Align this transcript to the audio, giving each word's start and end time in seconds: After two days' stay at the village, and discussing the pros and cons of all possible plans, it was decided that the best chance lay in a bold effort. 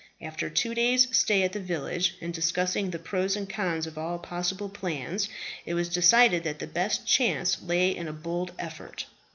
After 0.19 0.49
two 0.49 0.73
days' 0.73 1.15
stay 1.15 1.43
at 1.43 1.51
the 1.53 1.59
village, 1.59 2.15
and 2.21 2.33
discussing 2.33 2.89
the 2.89 2.97
pros 2.97 3.35
and 3.35 3.47
cons 3.47 3.85
of 3.85 3.99
all 3.99 4.17
possible 4.17 4.67
plans, 4.67 5.29
it 5.63 5.75
was 5.75 5.89
decided 5.89 6.43
that 6.43 6.57
the 6.57 6.65
best 6.65 7.05
chance 7.05 7.61
lay 7.61 7.95
in 7.95 8.07
a 8.07 8.13
bold 8.13 8.51
effort. 8.57 9.05